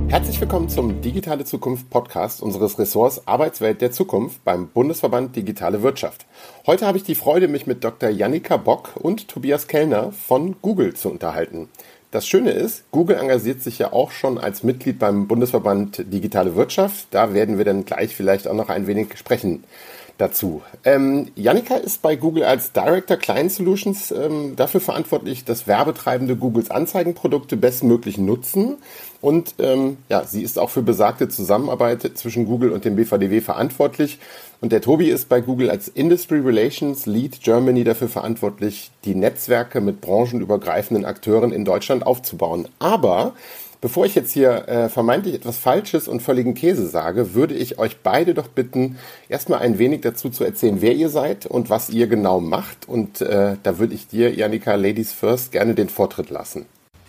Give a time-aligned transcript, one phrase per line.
[0.09, 6.25] Herzlich willkommen zum Digitale Zukunft Podcast unseres Ressorts Arbeitswelt der Zukunft beim Bundesverband Digitale Wirtschaft.
[6.67, 8.09] Heute habe ich die Freude, mich mit Dr.
[8.09, 11.69] Jannika Bock und Tobias Kellner von Google zu unterhalten.
[12.11, 17.07] Das Schöne ist, Google engagiert sich ja auch schon als Mitglied beim Bundesverband Digitale Wirtschaft.
[17.11, 19.63] Da werden wir dann gleich vielleicht auch noch ein wenig sprechen
[20.17, 20.61] dazu.
[20.85, 26.71] Ähm, Janika ist bei Google als Director Client Solutions ähm, dafür verantwortlich, dass Werbetreibende Googles
[26.71, 28.77] Anzeigenprodukte bestmöglich nutzen.
[29.19, 34.19] Und ähm, ja, sie ist auch für besagte Zusammenarbeit zwischen Google und dem BVDW verantwortlich.
[34.61, 39.81] Und der Tobi ist bei Google als Industry Relations Lead Germany dafür verantwortlich, die Netzwerke
[39.81, 42.67] mit branchenübergreifenden Akteuren in Deutschland aufzubauen.
[42.79, 43.33] Aber
[43.85, 47.97] Bevor ich jetzt hier äh, vermeintlich etwas Falsches und völligen Käse sage, würde ich euch
[48.01, 48.97] beide doch bitten,
[49.29, 52.89] erstmal ein wenig dazu zu erzählen, wer ihr seid und was ihr genau macht.
[52.89, 56.65] Und äh, da würde ich dir, Janika, Ladies First, gerne den Vortritt lassen.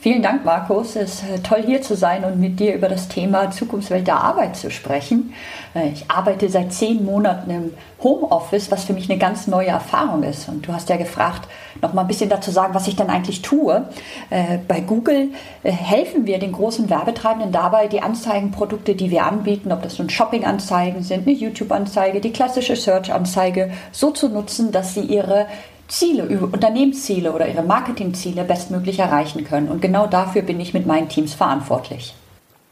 [0.07, 0.95] Vielen Dank, Markus.
[0.95, 4.21] Es ist äh, toll hier zu sein und mit dir über das Thema Zukunftswelt der
[4.21, 5.35] Arbeit zu sprechen.
[5.75, 10.23] Äh, ich arbeite seit zehn Monaten im Homeoffice, was für mich eine ganz neue Erfahrung
[10.23, 10.49] ist.
[10.49, 11.49] Und du hast ja gefragt,
[11.83, 13.89] noch mal ein bisschen dazu sagen, was ich dann eigentlich tue.
[14.31, 15.31] Äh, bei Google
[15.65, 21.03] helfen wir den großen Werbetreibenden dabei, die Anzeigenprodukte, die wir anbieten, ob das nun Shopping-Anzeigen
[21.03, 25.47] sind, eine YouTube-Anzeige, die klassische Search-Anzeige, so zu nutzen, dass sie ihre
[25.89, 29.69] Ziele, Unternehmensziele oder ihre Marketingziele bestmöglich erreichen können.
[29.69, 32.15] Und genau dafür bin ich mit meinen Teams verantwortlich.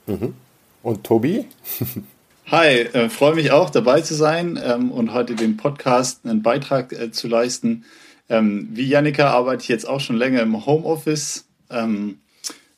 [0.07, 0.35] Mhm.
[0.83, 1.47] Und Tobi?
[2.51, 6.93] Hi, äh, freue mich auch dabei zu sein ähm, und heute den Podcast einen Beitrag
[6.93, 7.85] äh, zu leisten.
[8.29, 11.47] Ähm, wie Janika arbeite ich jetzt auch schon länger im Homeoffice.
[11.71, 12.19] Ähm,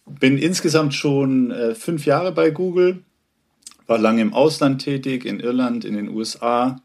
[0.07, 3.03] bin insgesamt schon äh, fünf Jahre bei Google,
[3.89, 6.81] war lange im Ausland tätig, in Irland, in den USA,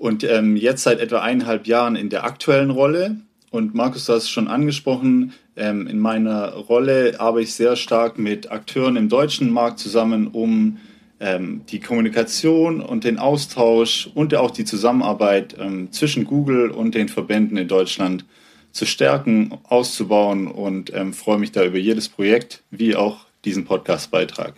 [0.00, 3.16] und ähm, jetzt seit etwa eineinhalb Jahren in der aktuellen Rolle.
[3.50, 8.18] Und Markus, du hast es schon angesprochen, ähm, in meiner Rolle arbeite ich sehr stark
[8.18, 10.78] mit Akteuren im deutschen Markt zusammen, um
[11.20, 17.10] ähm, die Kommunikation und den Austausch und auch die Zusammenarbeit ähm, zwischen Google und den
[17.10, 18.24] Verbänden in Deutschland
[18.72, 24.54] zu stärken, auszubauen und ähm, freue mich da über jedes Projekt, wie auch diesen Podcastbeitrag.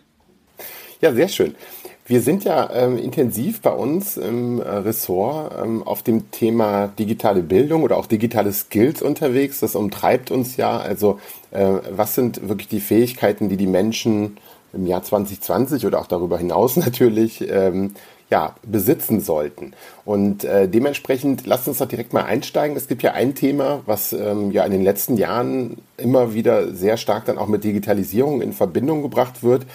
[1.01, 1.57] Ja, sehr schön.
[2.05, 7.43] Wir sind ja ähm, intensiv bei uns im äh, Ressort ähm, auf dem Thema digitale
[7.43, 9.61] Bildung oder auch digitale Skills unterwegs.
[9.61, 10.79] Das umtreibt uns ja.
[10.79, 11.21] Also
[11.53, 14.39] äh, was sind wirklich die Fähigkeiten, die die Menschen
[14.73, 17.95] im Jahr 2020 oder auch darüber hinaus natürlich ähm,
[18.31, 19.73] ja, besitzen sollten.
[20.05, 22.77] Und äh, dementsprechend lasst uns doch direkt mal einsteigen.
[22.77, 26.97] Es gibt ja ein Thema, was ähm, ja in den letzten Jahren immer wieder sehr
[26.97, 29.67] stark dann auch mit Digitalisierung in Verbindung gebracht wird.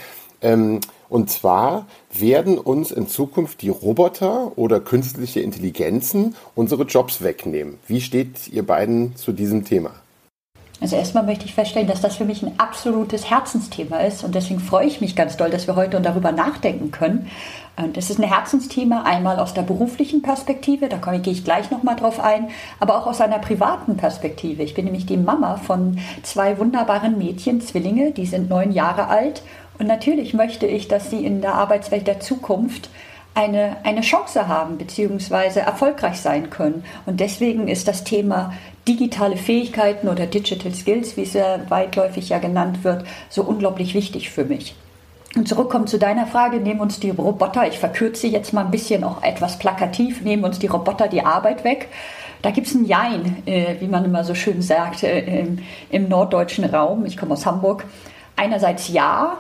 [0.42, 7.78] Ähm, und zwar werden uns in Zukunft die Roboter oder künstliche Intelligenzen unsere Jobs wegnehmen.
[7.88, 9.92] Wie steht ihr beiden zu diesem Thema?
[10.80, 14.60] Also erstmal möchte ich feststellen, dass das für mich ein absolutes Herzensthema ist und deswegen
[14.60, 17.30] freue ich mich ganz doll, dass wir heute darüber nachdenken können.
[17.78, 21.96] Und es ist ein Herzensthema einmal aus der beruflichen Perspektive, da gehe ich gleich nochmal
[21.96, 24.62] drauf ein, aber auch aus einer privaten Perspektive.
[24.64, 29.42] Ich bin nämlich die Mama von zwei wunderbaren Mädchen, Zwillinge, die sind neun Jahre alt
[29.80, 32.90] und natürlich möchte ich, dass sie in der Arbeitswelt der Zukunft
[33.38, 35.60] eine, eine Chance haben bzw.
[35.60, 36.84] erfolgreich sein können.
[37.06, 38.54] Und deswegen ist das Thema
[38.88, 44.32] digitale Fähigkeiten oder Digital Skills, wie es ja weitläufig ja genannt wird, so unglaublich wichtig
[44.32, 44.76] für mich.
[45.36, 49.04] Und zurückkommen zu deiner Frage, nehmen uns die Roboter, ich verkürze jetzt mal ein bisschen
[49.04, 51.90] auch etwas plakativ, nehmen uns die Roboter die Arbeit weg.
[52.42, 55.60] Da gibt es ein Jein, äh, wie man immer so schön sagt, äh, im,
[55.92, 57.06] im norddeutschen Raum.
[57.06, 57.86] Ich komme aus Hamburg.
[58.36, 59.38] Einerseits ja,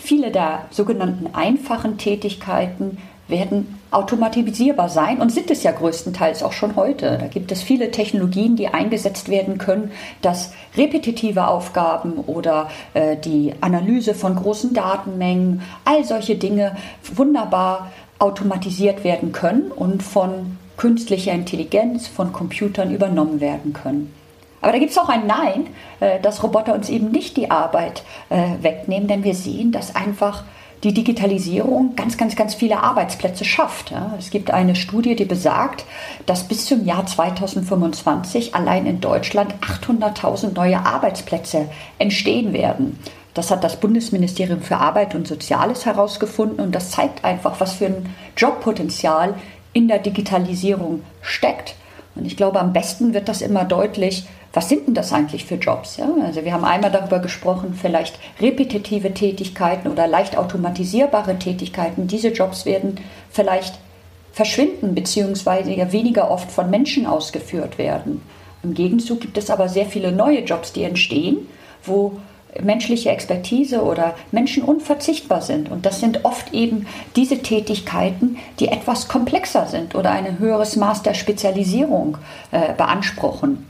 [0.00, 6.74] Viele der sogenannten einfachen Tätigkeiten werden automatisierbar sein und sind es ja größtenteils auch schon
[6.74, 7.18] heute.
[7.18, 13.54] Da gibt es viele Technologien, die eingesetzt werden können, dass repetitive Aufgaben oder äh, die
[13.60, 16.76] Analyse von großen Datenmengen, all solche Dinge
[17.14, 24.12] wunderbar automatisiert werden können und von künstlicher Intelligenz, von Computern übernommen werden können.
[24.60, 25.68] Aber da gibt es auch ein Nein,
[26.00, 30.44] äh, dass Roboter uns eben nicht die Arbeit äh, wegnehmen, denn wir sehen, dass einfach
[30.82, 33.92] die Digitalisierung ganz, ganz, ganz viele Arbeitsplätze schafft.
[34.18, 35.84] Es gibt eine Studie, die besagt,
[36.24, 41.68] dass bis zum Jahr 2025 allein in Deutschland 800.000 neue Arbeitsplätze
[41.98, 42.98] entstehen werden.
[43.34, 47.86] Das hat das Bundesministerium für Arbeit und Soziales herausgefunden und das zeigt einfach, was für
[47.86, 49.34] ein Jobpotenzial
[49.72, 51.74] in der Digitalisierung steckt.
[52.16, 55.54] Und ich glaube, am besten wird das immer deutlich, was sind denn das eigentlich für
[55.54, 55.96] Jobs?
[55.96, 56.08] Ja?
[56.24, 62.08] Also wir haben einmal darüber gesprochen, vielleicht repetitive Tätigkeiten oder leicht automatisierbare Tätigkeiten.
[62.08, 62.96] Diese Jobs werden
[63.30, 63.78] vielleicht
[64.32, 68.22] verschwinden ja weniger oft von Menschen ausgeführt werden.
[68.62, 71.48] Im Gegenzug gibt es aber sehr viele neue Jobs, die entstehen,
[71.84, 72.20] wo
[72.60, 75.70] menschliche Expertise oder Menschen unverzichtbar sind.
[75.70, 76.86] Und das sind oft eben
[77.16, 82.18] diese Tätigkeiten, die etwas komplexer sind oder ein höheres Maß der Spezialisierung
[82.50, 83.66] äh, beanspruchen.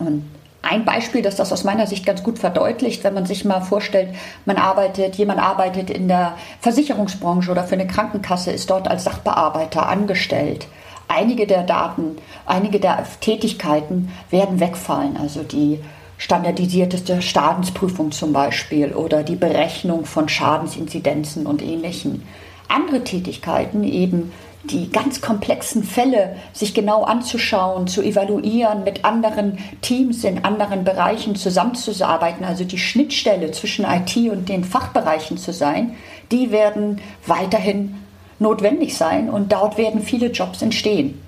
[0.00, 0.24] Und
[0.62, 4.10] ein Beispiel, das das aus meiner Sicht ganz gut verdeutlicht, wenn man sich mal vorstellt,
[4.44, 9.88] man arbeitet, jemand arbeitet in der Versicherungsbranche oder für eine Krankenkasse, ist dort als Sachbearbeiter
[9.88, 10.66] angestellt.
[11.08, 12.16] Einige der Daten,
[12.46, 15.16] einige der Tätigkeiten werden wegfallen.
[15.16, 15.80] Also die
[16.18, 22.22] standardisierteste Schadensprüfung zum Beispiel oder die Berechnung von Schadensinzidenzen und ähnlichen.
[22.68, 24.30] Andere Tätigkeiten, eben
[24.64, 31.34] die ganz komplexen Fälle sich genau anzuschauen, zu evaluieren, mit anderen Teams in anderen Bereichen
[31.34, 35.96] zusammenzuarbeiten, also die Schnittstelle zwischen IT und den Fachbereichen zu sein,
[36.30, 37.96] die werden weiterhin
[38.38, 41.20] notwendig sein und dort werden viele Jobs entstehen.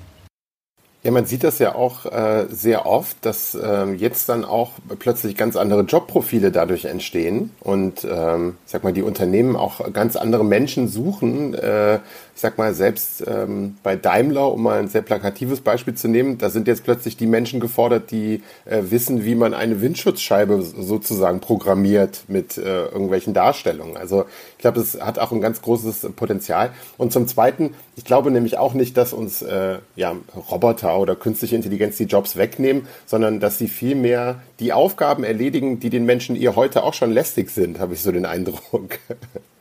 [1.04, 4.70] Ja, man sieht das ja auch äh, sehr oft, dass ähm, jetzt dann auch
[5.00, 10.44] plötzlich ganz andere Jobprofile dadurch entstehen und ähm, sag mal, die Unternehmen auch ganz andere
[10.44, 11.54] Menschen suchen.
[11.54, 11.98] Äh,
[12.34, 16.38] ich sag mal, selbst ähm, bei Daimler, um mal ein sehr plakatives Beispiel zu nehmen,
[16.38, 21.40] da sind jetzt plötzlich die Menschen gefordert, die äh, wissen, wie man eine Windschutzscheibe sozusagen
[21.40, 23.96] programmiert mit äh, irgendwelchen Darstellungen.
[23.96, 26.70] Also ich glaube, das hat auch ein ganz großes Potenzial.
[26.96, 30.16] Und zum Zweiten, ich glaube nämlich auch nicht, dass uns äh, ja,
[30.50, 35.90] Roboter oder künstliche Intelligenz die Jobs wegnehmen, sondern dass sie vielmehr die Aufgaben erledigen, die
[35.90, 38.98] den Menschen ihr heute auch schon lästig sind, habe ich so den Eindruck.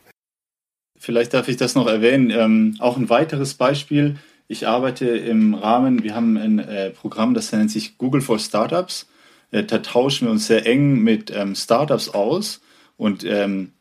[1.01, 2.29] Vielleicht darf ich das noch erwähnen.
[2.29, 4.17] Ähm, auch ein weiteres Beispiel.
[4.47, 9.09] Ich arbeite im Rahmen, wir haben ein äh, Programm, das nennt sich Google for Startups.
[9.49, 12.61] Äh, da tauschen wir uns sehr eng mit ähm, Startups aus.
[12.97, 13.71] Und ähm,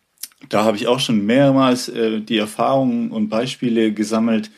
[0.48, 4.50] da habe ich auch schon mehrmals äh, die Erfahrungen und Beispiele gesammelt,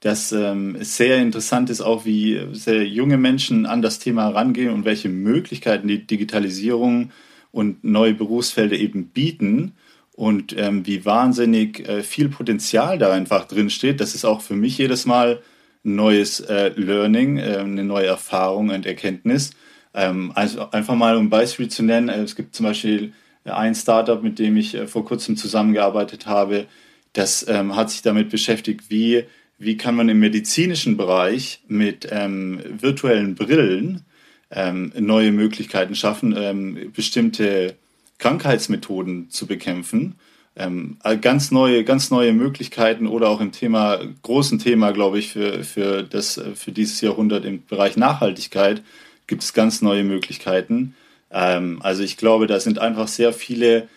[0.00, 4.74] dass ähm, es sehr interessant ist, auch wie sehr junge Menschen an das Thema herangehen
[4.74, 7.12] und welche Möglichkeiten die Digitalisierung
[7.52, 9.74] und neue Berufsfelder eben bieten
[10.18, 14.00] und ähm, wie wahnsinnig äh, viel Potenzial da einfach drin steht.
[14.00, 15.40] Das ist auch für mich jedes Mal
[15.84, 19.52] ein neues äh, Learning, äh, eine neue Erfahrung und Erkenntnis.
[19.94, 23.12] Ähm, also einfach mal um ein Beispiel zu nennen, äh, es gibt zum Beispiel
[23.44, 26.66] ein Startup, mit dem ich äh, vor kurzem zusammengearbeitet habe,
[27.12, 29.22] das ähm, hat sich damit beschäftigt, wie
[29.60, 34.04] wie kann man im medizinischen Bereich mit ähm, virtuellen Brillen
[34.50, 37.76] ähm, neue Möglichkeiten schaffen, ähm, bestimmte
[38.18, 40.16] Krankheitsmethoden zu bekämpfen.
[40.56, 45.62] Ähm, ganz neue, ganz neue Möglichkeiten oder auch im Thema, großen Thema, glaube ich, für,
[45.62, 48.82] für, das, für dieses Jahrhundert im Bereich Nachhaltigkeit
[49.28, 50.96] gibt es ganz neue Möglichkeiten.
[51.30, 53.88] Ähm, also ich glaube, da sind einfach sehr viele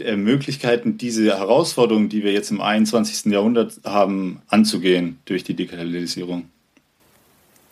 [0.00, 3.32] äh, Möglichkeiten, diese Herausforderungen, die wir jetzt im 21.
[3.32, 6.48] Jahrhundert haben, anzugehen durch die Digitalisierung.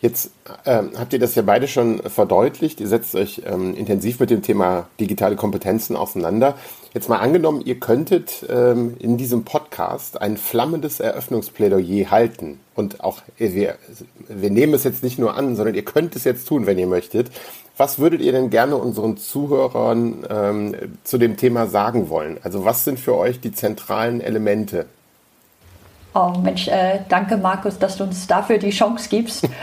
[0.01, 0.31] Jetzt
[0.65, 2.79] ähm, habt ihr das ja beide schon verdeutlicht.
[2.79, 6.55] Ihr setzt euch ähm, intensiv mit dem Thema digitale Kompetenzen auseinander.
[6.93, 12.61] Jetzt mal angenommen, ihr könntet ähm, in diesem Podcast ein flammendes Eröffnungsplädoyer halten.
[12.75, 13.75] Und auch, wir,
[14.29, 16.87] wir nehmen es jetzt nicht nur an, sondern ihr könnt es jetzt tun, wenn ihr
[16.87, 17.29] möchtet.
[17.75, 22.37] Was würdet ihr denn gerne unseren Zuhörern ähm, zu dem Thema sagen wollen?
[22.41, 24.85] Also was sind für euch die zentralen Elemente?
[26.13, 29.47] Oh Mensch, äh, danke Markus, dass du uns dafür die Chance gibst.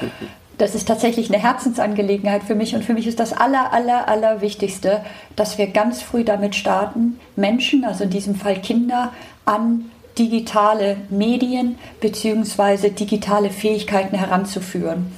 [0.58, 4.40] Das ist tatsächlich eine Herzensangelegenheit für mich und für mich ist das aller, aller, aller
[4.40, 5.02] Wichtigste,
[5.36, 9.12] dass wir ganz früh damit starten, Menschen, also in diesem Fall Kinder,
[9.44, 12.88] an digitale Medien bzw.
[12.88, 15.12] digitale Fähigkeiten heranzuführen.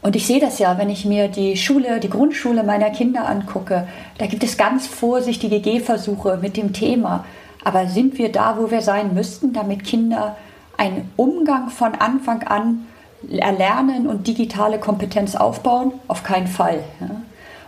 [0.00, 3.88] Und ich sehe das ja, wenn ich mir die Schule, die Grundschule meiner Kinder angucke.
[4.18, 7.24] Da gibt es ganz vorsichtige Gehversuche mit dem Thema.
[7.64, 10.36] Aber sind wir da, wo wir sein müssten, damit Kinder
[10.76, 12.86] einen Umgang von Anfang an
[13.30, 15.92] erlernen und digitale Kompetenz aufbauen?
[16.08, 16.80] Auf keinen Fall.
[17.00, 17.22] Ja.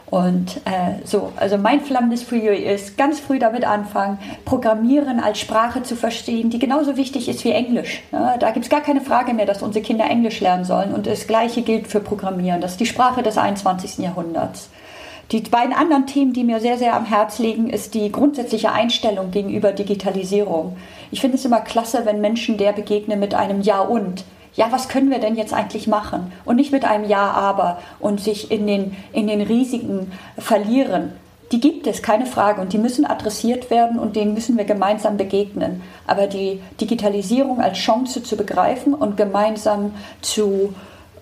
[0.09, 5.83] Und äh, so, also mein flammendes Plädoyer ist, ganz früh damit anfangen, Programmieren als Sprache
[5.83, 8.03] zu verstehen, die genauso wichtig ist wie Englisch.
[8.12, 10.95] Ja, da gibt es gar keine Frage mehr, dass unsere Kinder Englisch lernen sollen.
[10.95, 12.61] Und das Gleiche gilt für Programmieren.
[12.61, 13.99] Das ist die Sprache des 21.
[13.99, 14.71] Jahrhunderts.
[15.33, 19.33] Die beiden anderen Themen, die mir sehr, sehr am Herz liegen, ist die grundsätzliche Einstellung
[19.33, 20.76] gegenüber Digitalisierung.
[21.11, 24.88] Ich finde es immer klasse, wenn Menschen der begegnen mit einem Ja und ja, was
[24.88, 26.33] können wir denn jetzt eigentlich machen?
[26.45, 31.12] Und nicht mit einem Ja, aber und sich in den, in den Risiken verlieren.
[31.52, 35.16] Die gibt es, keine Frage, und die müssen adressiert werden und denen müssen wir gemeinsam
[35.16, 35.83] begegnen.
[36.06, 39.92] Aber die Digitalisierung als Chance zu begreifen und gemeinsam
[40.23, 40.75] zu,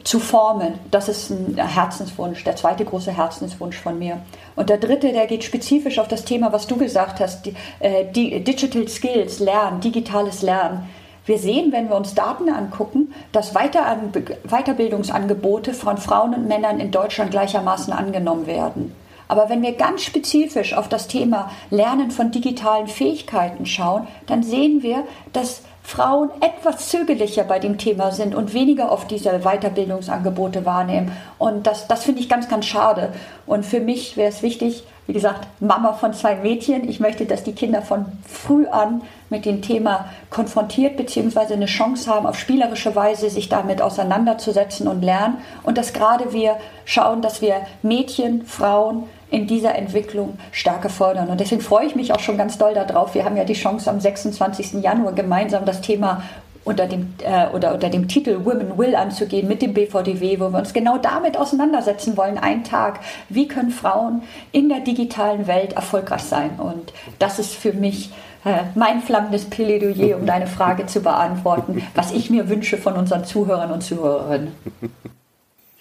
[0.05, 0.75] zu formen.
[0.91, 4.19] Das ist ein Herzenswunsch, der zweite große Herzenswunsch von mir.
[4.55, 8.05] Und der dritte, der geht spezifisch auf das Thema, was du gesagt hast, die, äh,
[8.13, 10.91] die Digital Skills, Lernen, digitales Lernen.
[11.27, 17.31] Wir sehen, wenn wir uns Daten angucken, dass Weiterbildungsangebote von Frauen und Männern in Deutschland
[17.31, 18.95] gleichermaßen angenommen werden.
[19.27, 24.83] Aber wenn wir ganz spezifisch auf das Thema Lernen von digitalen Fähigkeiten schauen, dann sehen
[24.83, 31.13] wir, dass Frauen etwas zögerlicher bei dem Thema sind und weniger oft diese Weiterbildungsangebote wahrnehmen.
[31.39, 33.13] Und das, das finde ich ganz, ganz schade.
[33.47, 36.89] Und für mich wäre es wichtig, wie gesagt, Mama von zwei Mädchen.
[36.89, 41.53] Ich möchte, dass die Kinder von früh an mit dem Thema konfrontiert bzw.
[41.53, 45.37] eine Chance haben, auf spielerische Weise sich damit auseinanderzusetzen und lernen.
[45.63, 51.29] Und dass gerade wir schauen, dass wir Mädchen, Frauen in dieser Entwicklung stärker fördern.
[51.29, 53.15] Und deswegen freue ich mich auch schon ganz doll darauf.
[53.15, 54.75] Wir haben ja die Chance, am 26.
[54.75, 56.23] Januar gemeinsam das Thema
[56.63, 60.59] unter dem, äh, oder unter dem Titel Women Will anzugehen mit dem BVDW, wo wir
[60.59, 64.23] uns genau damit auseinandersetzen wollen, einen Tag, wie können Frauen
[64.53, 66.51] in der digitalen Welt erfolgreich sein.
[66.59, 68.13] Und das ist für mich
[68.45, 73.25] äh, mein flammendes Plädoyer, um deine Frage zu beantworten, was ich mir wünsche von unseren
[73.25, 74.53] Zuhörern und Zuhörerinnen.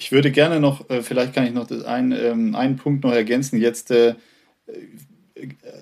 [0.04, 3.62] Ich würde gerne noch, äh, vielleicht kann ich noch ein, ähm, einen Punkt noch ergänzen.
[3.62, 4.16] Jetzt äh,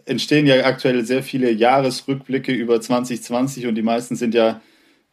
[0.06, 4.62] entstehen ja aktuell sehr viele Jahresrückblicke über 2020 und die meisten sind ja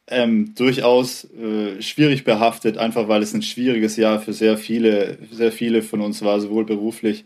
[0.08, 5.52] ähm, durchaus äh, schwierig behaftet, einfach weil es ein schwieriges Jahr für sehr viele, sehr
[5.52, 7.24] viele von uns war, sowohl beruflich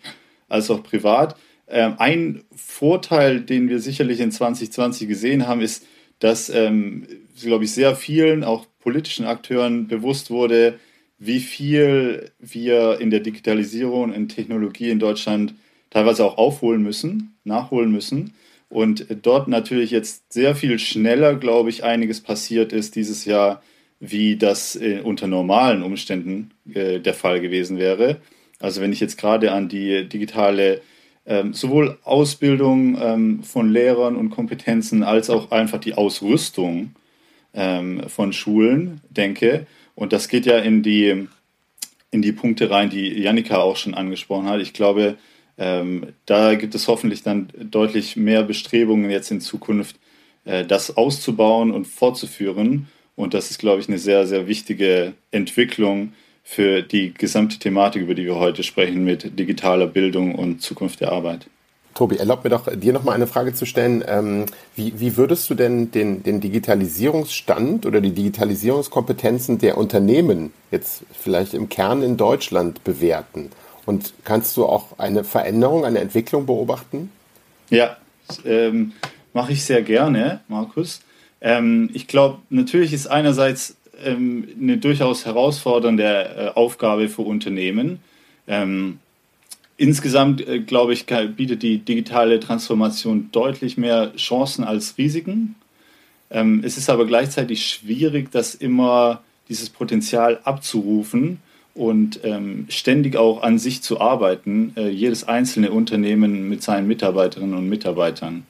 [0.48, 1.36] als auch privat.
[1.66, 5.84] Ähm, ein Vorteil, den wir sicherlich in 2020 gesehen haben, ist,
[6.20, 7.08] dass, ähm,
[7.40, 10.78] glaube ich, sehr vielen, auch politischen Akteuren bewusst wurde,
[11.24, 15.54] wie viel wir in der Digitalisierung, in Technologie in Deutschland
[15.90, 18.34] teilweise auch aufholen müssen, nachholen müssen
[18.68, 23.62] und dort natürlich jetzt sehr viel schneller, glaube ich, einiges passiert ist dieses Jahr,
[24.00, 28.20] wie das äh, unter normalen Umständen äh, der Fall gewesen wäre.
[28.58, 30.80] Also wenn ich jetzt gerade an die digitale
[31.24, 36.96] ähm, sowohl Ausbildung ähm, von Lehrern und Kompetenzen als auch einfach die Ausrüstung
[37.54, 41.28] ähm, von Schulen denke, und das geht ja in die,
[42.10, 44.60] in die Punkte rein, die Janika auch schon angesprochen hat.
[44.60, 45.16] Ich glaube,
[45.58, 49.96] ähm, da gibt es hoffentlich dann deutlich mehr Bestrebungen jetzt in Zukunft,
[50.44, 52.88] äh, das auszubauen und fortzuführen.
[53.16, 58.14] Und das ist, glaube ich, eine sehr, sehr wichtige Entwicklung für die gesamte Thematik, über
[58.14, 61.46] die wir heute sprechen, mit digitaler Bildung und Zukunft der Arbeit.
[61.94, 64.02] Tobi, erlaub mir doch, dir noch mal eine Frage zu stellen.
[64.06, 64.46] Ähm,
[64.76, 71.54] wie, wie, würdest du denn den, den, Digitalisierungsstand oder die Digitalisierungskompetenzen der Unternehmen jetzt vielleicht
[71.54, 73.50] im Kern in Deutschland bewerten?
[73.84, 77.10] Und kannst du auch eine Veränderung, eine Entwicklung beobachten?
[77.68, 77.96] Ja,
[78.44, 78.92] ähm,
[79.32, 81.02] mache ich sehr gerne, Markus.
[81.40, 88.00] Ähm, ich glaube, natürlich ist einerseits ähm, eine durchaus herausfordernde äh, Aufgabe für Unternehmen.
[89.82, 95.56] Insgesamt, äh, glaube ich, bietet die digitale Transformation deutlich mehr Chancen als Risiken.
[96.30, 101.40] Ähm, es ist aber gleichzeitig schwierig, das immer dieses Potenzial abzurufen
[101.74, 107.56] und ähm, ständig auch an sich zu arbeiten, äh, jedes einzelne Unternehmen mit seinen Mitarbeiterinnen
[107.56, 108.46] und Mitarbeitern.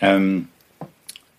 [0.00, 0.48] Ähm,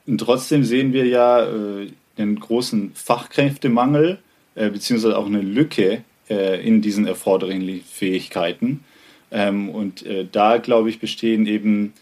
[0.05, 1.87] und trotzdem sehen wir ja äh,
[2.19, 4.19] den großen Fachkräftemangel
[4.53, 8.83] äh, beziehungsweise auch eine Lücke äh, in diesen erforderlichen Fähigkeiten.
[9.31, 11.93] Ähm, und äh, da, glaube ich, bestehen eben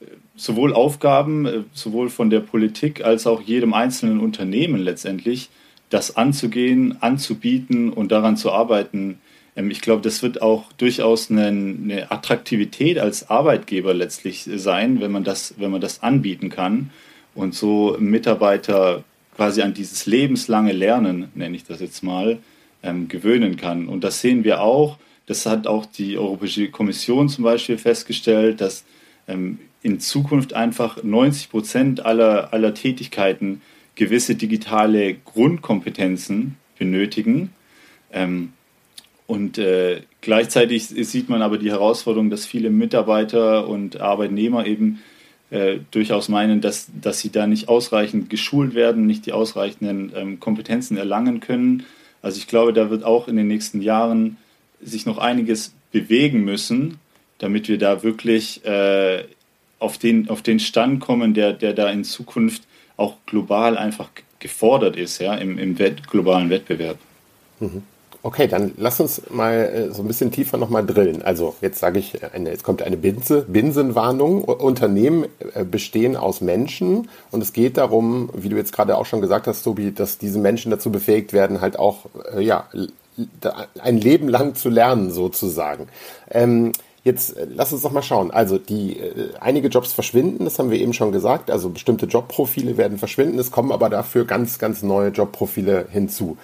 [0.00, 5.50] äh, sowohl Aufgaben, sowohl von der Politik als auch jedem einzelnen Unternehmen letztendlich,
[5.90, 9.18] das anzugehen, anzubieten und daran zu arbeiten.
[9.56, 15.12] Ähm, ich glaube, das wird auch durchaus eine, eine, Attraktivität als Arbeitgeber letztlich sein, wenn
[15.12, 16.90] man das, wenn man das anbieten kann
[17.34, 22.38] und so Mitarbeiter quasi an dieses lebenslange Lernen, nenne ich das jetzt mal,
[22.82, 23.88] ähm, gewöhnen kann.
[23.88, 24.98] Und das sehen wir auch.
[25.26, 28.84] Das hat auch die Europäische Kommission zum Beispiel festgestellt, dass
[29.28, 33.60] ähm, in Zukunft einfach 90 Prozent aller, aller Tätigkeiten
[33.96, 37.52] gewisse digitale Grundkompetenzen benötigen.
[38.12, 38.52] Ähm,
[39.26, 45.02] und äh, gleichzeitig sieht man aber die Herausforderung, dass viele Mitarbeiter und Arbeitnehmer eben
[45.50, 50.40] äh, durchaus meinen, dass, dass sie da nicht ausreichend geschult werden, nicht die ausreichenden ähm,
[50.40, 51.84] Kompetenzen erlangen können.
[52.22, 54.36] Also ich glaube, da wird auch in den nächsten Jahren
[54.82, 56.98] sich noch einiges bewegen müssen,
[57.38, 59.24] damit wir da wirklich äh,
[59.78, 62.62] auf, den, auf den Stand kommen, der, der da in Zukunft
[62.96, 66.98] auch global einfach gefordert ist, ja, im, im Wett, globalen Wettbewerb.
[67.60, 67.82] Mhm.
[68.26, 71.22] Okay, dann lass uns mal äh, so ein bisschen tiefer nochmal drillen.
[71.22, 74.42] Also jetzt sage ich, eine, jetzt kommt eine Binse, Binsenwarnung.
[74.42, 79.20] Unternehmen äh, bestehen aus Menschen und es geht darum, wie du jetzt gerade auch schon
[79.20, 82.68] gesagt hast, Tobi, dass diese Menschen dazu befähigt werden, halt auch äh, ja
[83.78, 85.88] ein Leben lang zu lernen sozusagen.
[86.30, 86.72] Ähm,
[87.06, 88.32] Jetzt äh, lass uns doch mal schauen.
[88.32, 91.52] Also die äh, einige Jobs verschwinden, das haben wir eben schon gesagt.
[91.52, 93.38] Also bestimmte Jobprofile werden verschwinden.
[93.38, 96.36] Es kommen aber dafür ganz, ganz neue Jobprofile hinzu.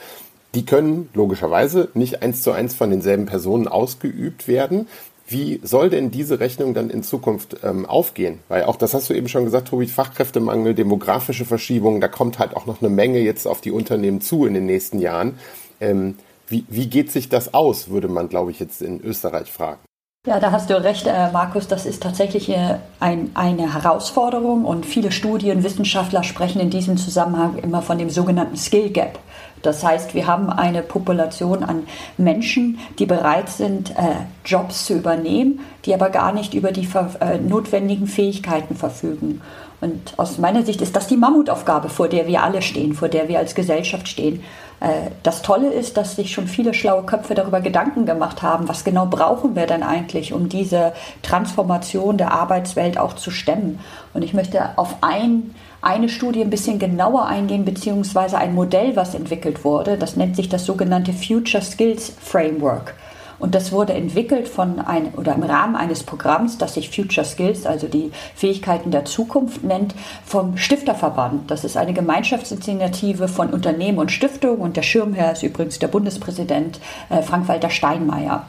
[0.54, 4.86] Die können logischerweise nicht eins zu eins von denselben Personen ausgeübt werden.
[5.26, 8.38] Wie soll denn diese Rechnung dann in Zukunft ähm, aufgehen?
[8.48, 12.54] Weil auch das hast du eben schon gesagt, Tobi, Fachkräftemangel, demografische Verschiebungen, da kommt halt
[12.54, 15.38] auch noch eine Menge jetzt auf die Unternehmen zu in den nächsten Jahren.
[15.80, 16.14] Ähm,
[16.52, 19.80] wie, wie geht sich das aus, würde man, glaube ich, jetzt in Österreich fragen.
[20.24, 21.66] Ja, da hast du recht, äh, Markus.
[21.66, 27.56] Das ist tatsächlich äh, ein, eine Herausforderung und viele Studien, Wissenschaftler sprechen in diesem Zusammenhang
[27.56, 29.18] immer von dem sogenannten Skill Gap.
[29.62, 31.84] Das heißt, wir haben eine Population an
[32.18, 37.38] Menschen, die bereit sind, äh, Jobs zu übernehmen, die aber gar nicht über die äh,
[37.38, 39.40] notwendigen Fähigkeiten verfügen.
[39.80, 43.28] Und aus meiner Sicht ist das die Mammutaufgabe, vor der wir alle stehen, vor der
[43.28, 44.44] wir als Gesellschaft stehen.
[44.82, 48.84] Äh, das Tolle ist, dass sich schon viele schlaue Köpfe darüber Gedanken gemacht haben, was
[48.84, 53.78] genau brauchen wir denn eigentlich, um diese Transformation der Arbeitswelt auch zu stemmen.
[54.12, 59.14] Und ich möchte auf ein, eine Studie ein bisschen genauer eingehen, beziehungsweise ein Modell, was
[59.14, 59.96] entwickelt wurde.
[59.96, 62.94] Das nennt sich das sogenannte Future Skills Framework.
[63.42, 67.66] Und das wurde entwickelt von ein, oder im Rahmen eines Programms, das sich Future Skills,
[67.66, 71.50] also die Fähigkeiten der Zukunft nennt, vom Stifterverband.
[71.50, 76.78] Das ist eine Gemeinschaftsinitiative von Unternehmen und Stiftungen und der Schirmherr ist übrigens der Bundespräsident
[77.10, 78.46] äh, Frank-Walter Steinmeier.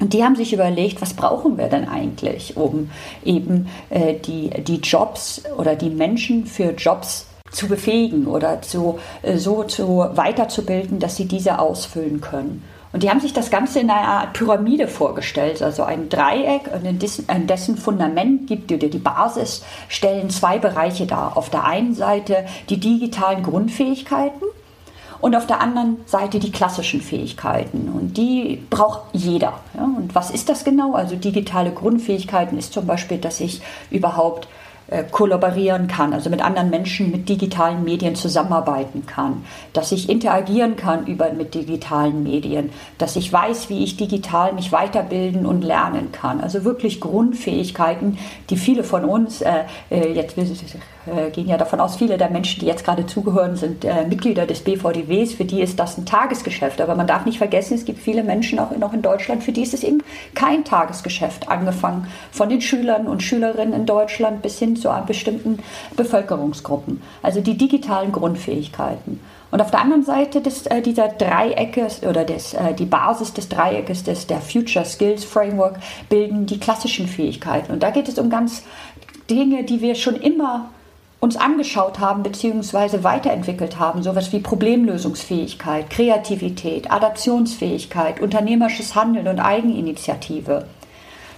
[0.00, 2.90] Und die haben sich überlegt, was brauchen wir denn eigentlich, um
[3.24, 9.36] eben äh, die, die Jobs oder die Menschen für Jobs zu befähigen oder zu, äh,
[9.36, 12.64] so zu weiterzubilden, dass sie diese ausfüllen können.
[12.92, 16.84] Und die haben sich das Ganze in einer Art Pyramide vorgestellt, also ein Dreieck, und
[16.84, 21.36] in dessen, in dessen Fundament gibt dir die Basis, stellen zwei Bereiche dar.
[21.36, 24.46] Auf der einen Seite die digitalen Grundfähigkeiten
[25.22, 27.88] und auf der anderen Seite die klassischen Fähigkeiten.
[27.88, 29.54] Und die braucht jeder.
[29.74, 29.84] Ja?
[29.84, 30.94] Und was ist das genau?
[30.94, 34.48] Also digitale Grundfähigkeiten ist zum Beispiel, dass ich überhaupt
[34.88, 40.76] äh, kollaborieren kann, also mit anderen Menschen mit digitalen Medien zusammenarbeiten kann, dass ich interagieren
[40.76, 46.12] kann über, mit digitalen Medien, dass ich weiß, wie ich digital mich weiterbilden und lernen
[46.12, 46.40] kann.
[46.40, 48.18] Also wirklich Grundfähigkeiten,
[48.50, 50.36] die viele von uns, äh, äh jetzt
[51.06, 54.46] äh, gehen ja davon aus, viele der Menschen, die jetzt gerade zugehören, sind äh, Mitglieder
[54.46, 56.80] des BVDWs, für die ist das ein Tagesgeschäft.
[56.80, 59.62] Aber man darf nicht vergessen, es gibt viele Menschen auch noch in Deutschland, für die
[59.62, 60.02] ist es eben
[60.34, 65.58] kein Tagesgeschäft, angefangen von den Schülern und Schülerinnen in Deutschland bis hin zu bestimmten
[65.96, 67.02] Bevölkerungsgruppen.
[67.22, 69.20] Also die digitalen Grundfähigkeiten.
[69.50, 73.50] Und auf der anderen Seite des, äh, dieser Dreiecke oder des, äh, die Basis des
[73.50, 77.70] Dreieckes des, der Future Skills Framework bilden die klassischen Fähigkeiten.
[77.70, 78.62] Und da geht es um ganz
[79.28, 80.70] Dinge, die wir schon immer
[81.20, 83.04] uns angeschaut haben bzw.
[83.04, 90.66] weiterentwickelt haben, sowas wie Problemlösungsfähigkeit, Kreativität, Adaptionsfähigkeit, unternehmerisches Handeln und Eigeninitiative.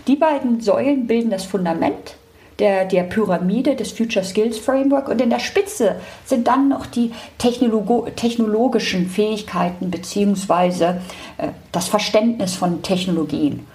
[0.06, 2.16] Die beiden Säulen bilden das Fundament
[2.58, 7.12] der, der Pyramide des Future Skills Framework und in der Spitze sind dann noch die
[7.38, 10.84] Technologo technologischen Fähigkeiten bzw.
[11.38, 13.66] Äh, das Verständnis von Technologien.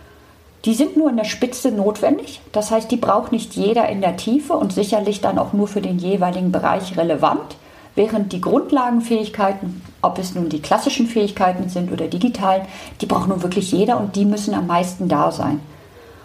[0.66, 4.18] Die sind nur in der Spitze notwendig, das heißt, die braucht nicht jeder in der
[4.18, 7.56] Tiefe und sicherlich dann auch nur für den jeweiligen Bereich relevant,
[7.96, 12.64] während die Grundlagenfähigkeiten, ob es nun die klassischen Fähigkeiten sind oder digitalen,
[13.00, 15.62] die braucht nun wirklich jeder und die müssen am meisten da sein.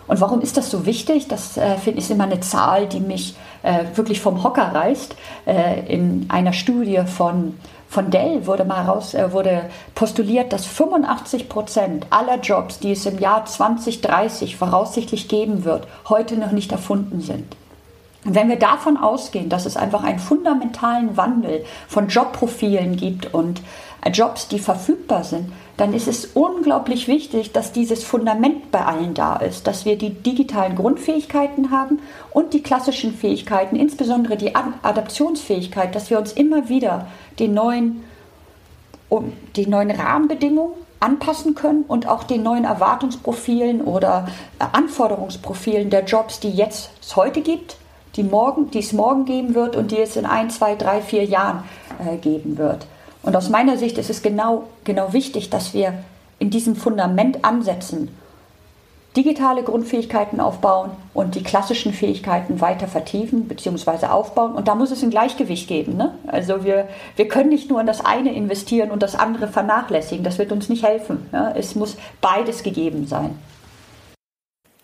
[0.07, 1.29] Und warum ist das so wichtig?
[1.29, 5.17] Das äh, ist immer eine Zahl, die mich äh, wirklich vom Hocker reißt.
[5.47, 11.49] Äh, in einer Studie von, von Dell wurde mal raus, äh, wurde postuliert, dass 85
[11.49, 17.21] Prozent aller Jobs, die es im Jahr 2030 voraussichtlich geben wird, heute noch nicht erfunden
[17.21, 17.57] sind.
[18.25, 23.61] Und wenn wir davon ausgehen, dass es einfach einen fundamentalen Wandel von Jobprofilen gibt und
[24.01, 29.15] äh, Jobs, die verfügbar sind, dann ist es unglaublich wichtig, dass dieses Fundament bei allen
[29.15, 31.99] da ist, dass wir die digitalen Grundfähigkeiten haben
[32.31, 37.09] und die klassischen Fähigkeiten, insbesondere die Adaptionsfähigkeit, dass wir uns immer wieder
[37.39, 38.05] den neuen,
[39.09, 46.05] um, die neuen Rahmenbedingungen anpassen können und auch den neuen Erwartungsprofilen oder äh, Anforderungsprofilen der
[46.05, 47.77] Jobs, die jetzt es heute gibt,
[48.17, 51.65] die, morgen, es morgen geben wird und die es in ein, zwei, drei, vier Jahren
[51.99, 52.87] äh, geben wird.
[53.23, 55.95] Und aus meiner Sicht ist es genau, genau wichtig, dass wir
[56.39, 58.09] in diesem Fundament ansetzen.
[59.17, 64.07] digitale Grundfähigkeiten aufbauen und die klassischen Fähigkeiten weiter vertiefen bzw.
[64.07, 64.53] aufbauen.
[64.53, 65.97] Und da muss es ein Gleichgewicht geben.
[65.97, 66.15] Ne?
[66.27, 70.25] Also wir, wir können nicht nur in das eine investieren und das andere vernachlässigen.
[70.25, 71.27] Das wird uns nicht helfen.
[71.33, 71.53] Ja?
[71.53, 73.39] Es muss beides gegeben sein.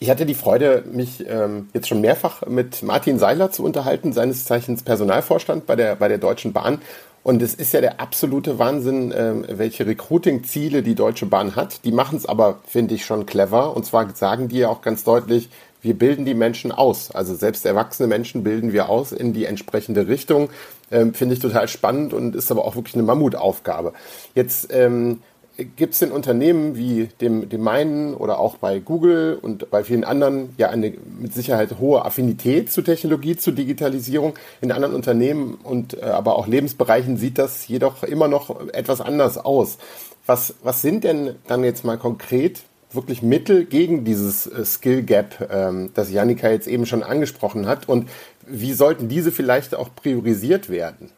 [0.03, 4.47] Ich hatte die Freude, mich ähm, jetzt schon mehrfach mit Martin Seiler zu unterhalten, seines
[4.47, 6.79] Zeichens Personalvorstand bei der, bei der Deutschen Bahn.
[7.23, 11.85] Und es ist ja der absolute Wahnsinn, ähm, welche Recruiting-Ziele die Deutsche Bahn hat.
[11.85, 13.77] Die machen es aber, finde ich, schon clever.
[13.77, 15.51] Und zwar sagen die ja auch ganz deutlich,
[15.83, 17.11] wir bilden die Menschen aus.
[17.11, 20.49] Also selbst erwachsene Menschen bilden wir aus in die entsprechende Richtung.
[20.91, 23.93] Ähm, finde ich total spannend und ist aber auch wirklich eine Mammutaufgabe.
[24.35, 25.21] Jetzt ähm,
[25.65, 30.05] gibt es in Unternehmen wie dem, dem meinen oder auch bei Google und bei vielen
[30.05, 34.35] anderen ja eine mit Sicherheit hohe Affinität zu Technologie, zu Digitalisierung.
[34.61, 39.39] In anderen Unternehmen und äh, aber auch Lebensbereichen sieht das jedoch immer noch etwas anders
[39.39, 39.79] aus.
[40.27, 45.49] Was, was sind denn dann jetzt mal konkret wirklich Mittel gegen dieses äh, Skill Gap,
[45.51, 47.89] ähm, das Janika jetzt eben schon angesprochen hat?
[47.89, 48.09] Und
[48.47, 51.11] wie sollten diese vielleicht auch priorisiert werden?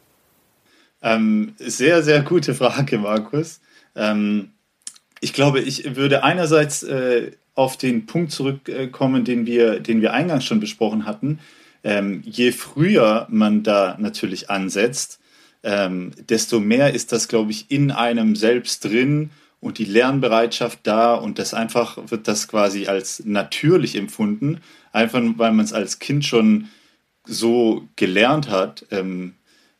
[1.03, 3.61] Ähm, sehr, sehr gute Frage, Markus.
[3.95, 4.51] Ähm,
[5.21, 10.45] ich glaube, ich würde einerseits äh, auf den Punkt zurückkommen, den wir, den wir eingangs
[10.45, 11.39] schon besprochen hatten.
[11.85, 15.21] Ähm, je früher man da natürlich ansetzt,
[15.63, 21.15] ähm, desto mehr ist das, glaube ich, in einem selbst drin und die Lernbereitschaft da
[21.15, 24.61] und das einfach wird das quasi als natürlich empfunden,
[24.93, 26.69] einfach weil man es als Kind schon
[27.25, 29.35] so gelernt hat, ähm,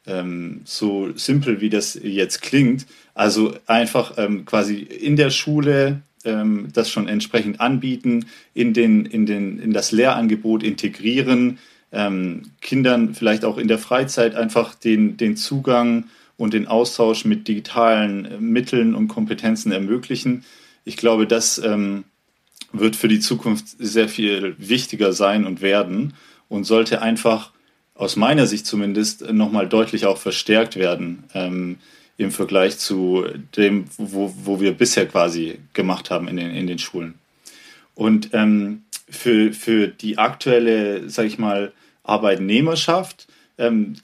[0.07, 6.69] ähm, so simpel wie das jetzt klingt, also einfach ähm, quasi in der Schule ähm,
[6.73, 11.59] das schon entsprechend anbieten, in, den, in, den, in das Lehrangebot integrieren,
[11.93, 16.05] ähm, Kindern vielleicht auch in der Freizeit einfach den, den Zugang
[16.37, 20.45] und den Austausch mit digitalen äh, Mitteln und Kompetenzen ermöglichen.
[20.85, 22.05] Ich glaube, das ähm,
[22.73, 26.15] wird für die Zukunft sehr viel wichtiger sein und werden
[26.49, 27.53] und sollte einfach
[27.95, 31.25] aus meiner Sicht zumindest nochmal deutlich auch verstärkt werden.
[31.35, 31.79] Ähm,
[32.23, 33.25] im Vergleich zu
[33.57, 37.15] dem, wo, wo wir bisher quasi gemacht haben in den, in den Schulen.
[37.95, 41.73] Und ähm, für, für die aktuelle, sage ich mal,
[42.05, 43.29] Arbeitnehmerschaft
[43.59, 43.97] ähm,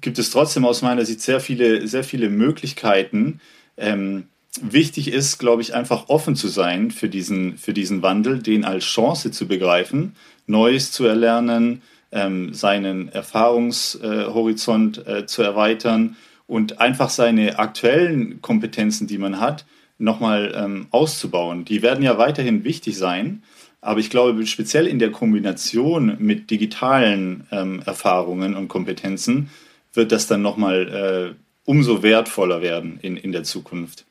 [0.00, 3.40] gibt es trotzdem aus meiner Sicht sehr viele, sehr viele Möglichkeiten.
[3.76, 4.24] Ähm,
[4.60, 8.84] wichtig ist, glaube ich, einfach offen zu sein für diesen, für diesen Wandel, den als
[8.84, 17.58] Chance zu begreifen, Neues zu erlernen, ähm, seinen Erfahrungshorizont äh, zu erweitern und einfach seine
[17.58, 19.64] aktuellen Kompetenzen, die man hat,
[19.98, 21.64] nochmal ähm, auszubauen.
[21.64, 23.42] Die werden ja weiterhin wichtig sein,
[23.80, 29.50] aber ich glaube, speziell in der Kombination mit digitalen ähm, Erfahrungen und Kompetenzen
[29.92, 34.04] wird das dann nochmal äh, umso wertvoller werden in, in der Zukunft.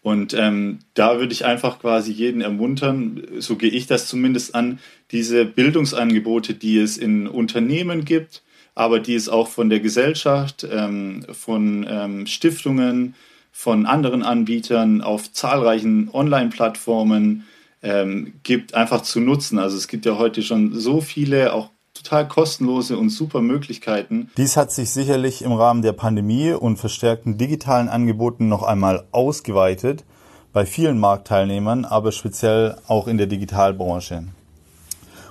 [0.00, 4.78] Und ähm, da würde ich einfach quasi jeden ermuntern, so gehe ich das zumindest an,
[5.10, 8.42] diese Bildungsangebote, die es in Unternehmen gibt,
[8.74, 13.16] aber die es auch von der Gesellschaft, ähm, von ähm, Stiftungen,
[13.50, 17.44] von anderen Anbietern auf zahlreichen Online-Plattformen
[17.82, 19.58] ähm, gibt, einfach zu nutzen.
[19.58, 21.70] Also es gibt ja heute schon so viele auch
[22.02, 24.30] total kostenlose und super Möglichkeiten.
[24.36, 30.04] Dies hat sich sicherlich im Rahmen der Pandemie und verstärkten digitalen Angeboten noch einmal ausgeweitet
[30.52, 34.24] bei vielen Marktteilnehmern, aber speziell auch in der Digitalbranche.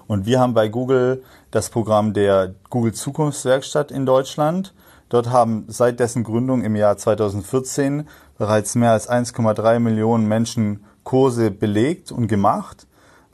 [0.08, 4.74] Und wir haben bei Google das Programm der Google Zukunftswerkstatt in Deutschland.
[5.10, 11.52] Dort haben seit dessen Gründung im Jahr 2014 bereits mehr als 1,3 Millionen Menschen Kurse
[11.52, 12.88] belegt und gemacht.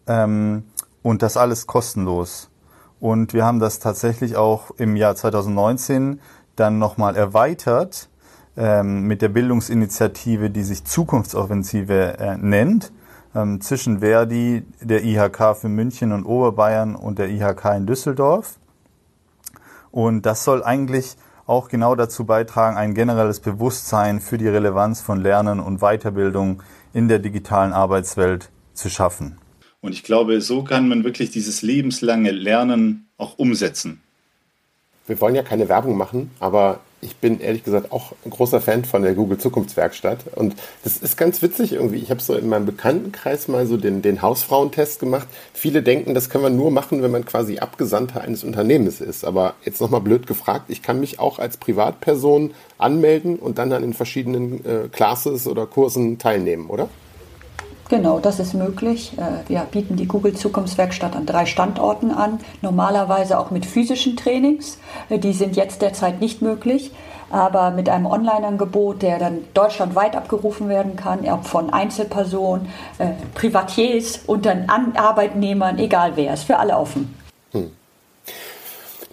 [0.08, 0.64] Ähm,
[1.02, 2.50] und das alles kostenlos.
[3.04, 6.22] Und wir haben das tatsächlich auch im Jahr 2019
[6.56, 8.08] dann nochmal erweitert
[8.56, 12.94] ähm, mit der Bildungsinitiative, die sich Zukunftsoffensive äh, nennt
[13.36, 18.56] ähm, zwischen Verdi, der IHK für München und Oberbayern und der IHK in Düsseldorf.
[19.92, 25.20] Und das soll eigentlich auch genau dazu beitragen, ein generelles Bewusstsein für die Relevanz von
[25.20, 26.64] Lernen und Weiterbildung
[26.94, 29.43] in der digitalen Arbeitswelt zu schaffen.
[29.84, 34.02] Und ich glaube, so kann man wirklich dieses lebenslange Lernen auch umsetzen.
[35.06, 38.86] Wir wollen ja keine Werbung machen, aber ich bin ehrlich gesagt auch ein großer Fan
[38.86, 40.20] von der Google Zukunftswerkstatt.
[40.38, 41.98] Und das ist ganz witzig irgendwie.
[41.98, 45.28] Ich habe so in meinem Bekanntenkreis mal so den, den Hausfrauentest gemacht.
[45.54, 49.26] Viele denken, das können wir nur machen, wenn man quasi Abgesandter eines Unternehmens ist.
[49.26, 53.82] Aber jetzt nochmal blöd gefragt, ich kann mich auch als Privatperson anmelden und dann an
[53.82, 56.88] den verschiedenen äh, Classes oder Kursen teilnehmen, oder?
[57.90, 59.14] Genau, das ist möglich.
[59.18, 64.80] Äh, wir bieten die Google Zukunftswerkstatt an drei Standorten an, normalerweise auch mit physischen Trainings.
[65.10, 66.92] Äh, die sind jetzt derzeit nicht möglich.
[67.30, 72.68] aber mit einem Online-Angebot, der dann deutschlandweit abgerufen werden kann, ob von Einzelpersonen,
[73.00, 77.23] äh, Privatiers und dann Arbeitnehmern, egal wer, ist für alle offen.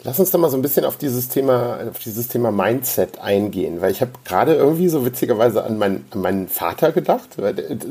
[0.03, 3.83] Lass uns doch mal so ein bisschen auf dieses Thema, auf dieses Thema Mindset eingehen,
[3.83, 7.37] weil ich habe gerade irgendwie so witzigerweise an, mein, an meinen Vater gedacht.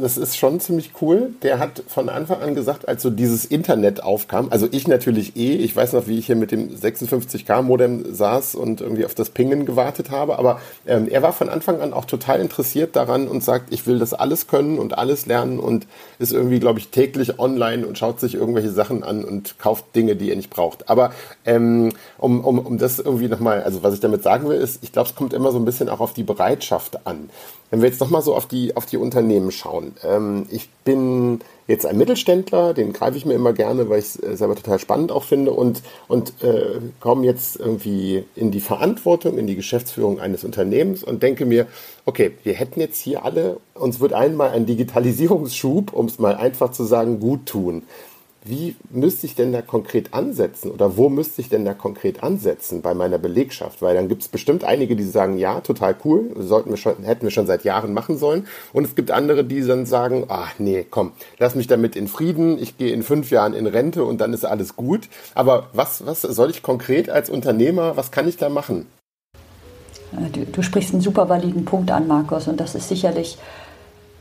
[0.01, 1.33] Das ist schon ziemlich cool.
[1.43, 5.57] Der hat von Anfang an gesagt, als so dieses Internet aufkam, also ich natürlich eh,
[5.57, 9.67] ich weiß noch, wie ich hier mit dem 56K-Modem saß und irgendwie auf das Pingen
[9.67, 13.71] gewartet habe, aber ähm, er war von Anfang an auch total interessiert daran und sagt,
[13.71, 15.85] ich will das alles können und alles lernen und
[16.17, 20.15] ist irgendwie, glaube ich, täglich online und schaut sich irgendwelche Sachen an und kauft Dinge,
[20.15, 20.89] die er nicht braucht.
[20.89, 21.11] Aber
[21.45, 24.91] ähm, um, um, um das irgendwie nochmal, also was ich damit sagen will, ist, ich
[24.91, 27.29] glaube, es kommt immer so ein bisschen auch auf die Bereitschaft an.
[27.69, 29.93] Wenn wir jetzt nochmal so auf die, auf die Unternehmen schauen.
[30.03, 34.23] Ähm, ich bin jetzt ein Mittelständler, den greife ich mir immer gerne, weil ich es
[34.23, 39.37] äh, selber total spannend auch finde und, und äh, komme jetzt irgendwie in die Verantwortung,
[39.37, 41.67] in die Geschäftsführung eines Unternehmens und denke mir,
[42.05, 46.71] okay, wir hätten jetzt hier alle, uns wird einmal ein Digitalisierungsschub, um es mal einfach
[46.71, 47.83] zu sagen, gut tun
[48.43, 52.81] wie müsste ich denn da konkret ansetzen oder wo müsste ich denn da konkret ansetzen
[52.81, 53.81] bei meiner Belegschaft?
[53.81, 57.23] Weil dann gibt es bestimmt einige, die sagen, ja, total cool, sollten wir schon, hätten
[57.23, 58.47] wir schon seit Jahren machen sollen.
[58.71, 62.57] Und es gibt andere, die dann sagen, ach nee, komm, lass mich damit in Frieden,
[62.61, 65.09] ich gehe in fünf Jahren in Rente und dann ist alles gut.
[65.35, 68.85] Aber was, was soll ich konkret als Unternehmer, was kann ich da machen?
[70.11, 73.37] Du, du sprichst einen super validen Punkt an, Markus, und das ist sicherlich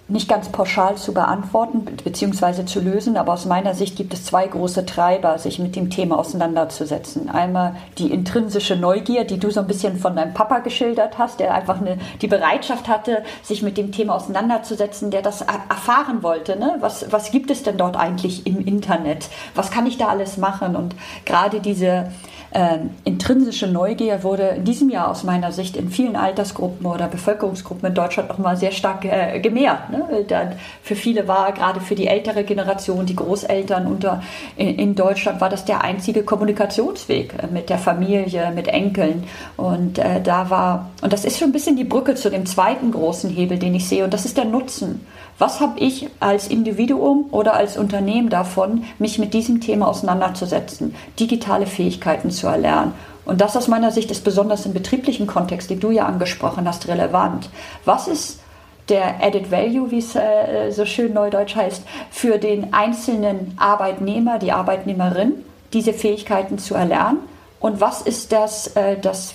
[0.09, 2.65] nicht ganz pauschal zu beantworten bzw.
[2.65, 6.19] zu lösen, aber aus meiner Sicht gibt es zwei große Treiber, sich mit dem Thema
[6.19, 7.29] auseinanderzusetzen.
[7.29, 11.53] Einmal die intrinsische Neugier, die du so ein bisschen von deinem Papa geschildert hast, der
[11.53, 16.59] einfach eine, die Bereitschaft hatte, sich mit dem Thema auseinanderzusetzen, der das erfahren wollte.
[16.59, 16.77] Ne?
[16.81, 19.29] Was, was gibt es denn dort eigentlich im Internet?
[19.55, 20.75] Was kann ich da alles machen?
[20.75, 20.95] Und
[21.27, 22.11] gerade diese
[22.51, 27.89] äh, intrinsische Neugier wurde in diesem Jahr aus meiner Sicht in vielen Altersgruppen oder Bevölkerungsgruppen
[27.89, 29.91] in Deutschland noch mal sehr stark äh, gemehrt.
[29.91, 30.25] Ne?
[30.27, 34.23] Da, für viele war, gerade für die ältere Generation, die Großeltern unter,
[34.57, 39.25] in, in Deutschland, war das der einzige Kommunikationsweg äh, mit der Familie, mit Enkeln.
[39.57, 42.93] Und äh, da war, und das ist schon ein bisschen die Brücke zu dem zweiten
[42.93, 45.07] großen Hebel, den ich sehe, und das ist der Nutzen.
[45.39, 51.67] Was habe ich als Individuum oder als Unternehmen davon, mich mit diesem Thema auseinanderzusetzen, digitale
[51.67, 52.93] Fähigkeiten zu erlernen?
[53.25, 56.89] Und das aus meiner Sicht ist besonders im betrieblichen Kontext, den du ja angesprochen hast,
[56.89, 57.51] relevant.
[57.85, 58.41] Was ist
[58.89, 64.51] der Added Value, wie es äh, so schön neudeutsch heißt, für den einzelnen Arbeitnehmer, die
[64.51, 65.35] Arbeitnehmerin,
[65.73, 67.19] diese Fähigkeiten zu erlernen?
[67.61, 69.35] Und was ist das, äh, das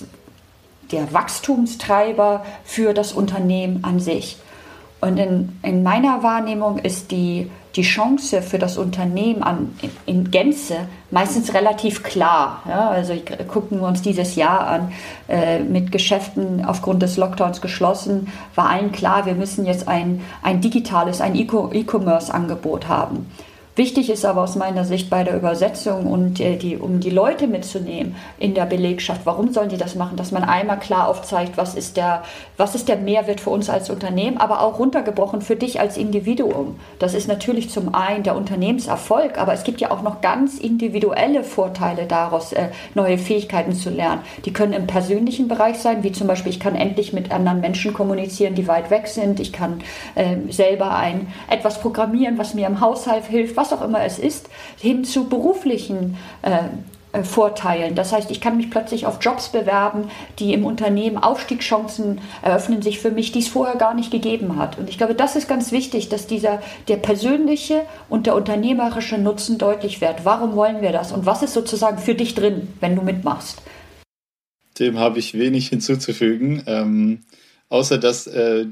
[0.92, 4.38] der Wachstumstreiber für das Unternehmen an sich?
[5.04, 10.30] Und in, in meiner Wahrnehmung ist die, die Chance für das Unternehmen an, in, in
[10.30, 10.76] Gänze
[11.10, 12.62] meistens relativ klar.
[12.66, 13.12] Ja, also
[13.46, 14.92] gucken wir uns dieses Jahr an,
[15.28, 20.62] äh, mit Geschäften aufgrund des Lockdowns geschlossen, war allen klar, wir müssen jetzt ein, ein
[20.62, 23.30] digitales, ein E-Commerce-Angebot haben.
[23.76, 27.48] Wichtig ist aber aus meiner Sicht bei der Übersetzung und äh, die, um die Leute
[27.48, 31.74] mitzunehmen in der Belegschaft, warum sollen die das machen, dass man einmal klar aufzeigt, was
[31.74, 32.22] ist der,
[32.56, 36.76] was ist der Mehrwert für uns als Unternehmen, aber auch runtergebrochen für dich als Individuum.
[37.00, 41.42] Das ist natürlich zum einen der Unternehmenserfolg, aber es gibt ja auch noch ganz individuelle
[41.42, 44.20] Vorteile daraus, äh, neue Fähigkeiten zu lernen.
[44.44, 47.92] Die können im persönlichen Bereich sein, wie zum Beispiel, ich kann endlich mit anderen Menschen
[47.92, 49.40] kommunizieren, die weit weg sind.
[49.40, 49.80] Ich kann
[50.14, 54.48] äh, selber ein, etwas programmieren, was mir im Haushalt hilft, was auch immer es ist,
[54.78, 56.68] hin zu beruflichen äh,
[57.14, 57.94] äh, Vorteilen.
[57.94, 62.98] Das heißt, ich kann mich plötzlich auf Jobs bewerben, die im Unternehmen Aufstiegschancen eröffnen sich
[62.98, 64.78] für mich, die es vorher gar nicht gegeben hat.
[64.78, 69.58] Und ich glaube, das ist ganz wichtig, dass dieser der persönliche und der unternehmerische Nutzen
[69.58, 70.24] deutlich wird.
[70.24, 71.12] Warum wollen wir das?
[71.12, 73.62] Und was ist sozusagen für dich drin, wenn du mitmachst?
[74.80, 77.20] Dem habe ich wenig hinzuzufügen, ähm,
[77.68, 78.66] außer dass äh,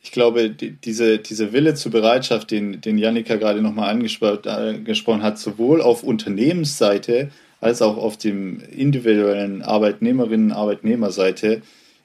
[0.00, 5.38] ich glaube, die, diese, diese Wille zur Bereitschaft, den, den Janika gerade nochmal angesprochen hat,
[5.38, 7.30] sowohl auf Unternehmensseite
[7.60, 11.62] als auch auf dem individuellen Arbeitnehmerinnen- Arbeitnehmerseite,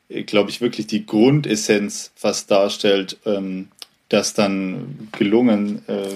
[0.10, 3.68] äh, glaube ich, wirklich die Grundessenz fast darstellt, ähm,
[4.10, 6.08] das dann gelungen, äh,